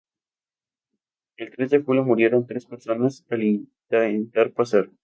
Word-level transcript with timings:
El 1.37 1.51
tres 1.51 1.69
de 1.69 1.83
julio 1.83 2.03
murieron 2.03 2.47
tres 2.47 2.65
personas 2.65 3.23
al 3.29 3.43
intentar 3.43 4.51
pasar. 4.51 4.89